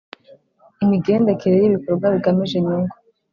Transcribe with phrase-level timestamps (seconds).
[0.83, 2.93] Imigendekere y ibikorwa bigamije inyungu